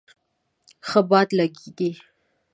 [0.87, 1.89] ښه باد لږیږی